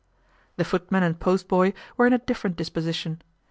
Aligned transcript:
The 0.55 0.63
footman 0.65 1.03
and 1.03 1.19
post 1.19 1.47
boy 1.47 1.73
were 1.95 2.07
in 2.07 2.13
a 2.13 2.17
different 2.17 2.55
disposition. 2.55 3.21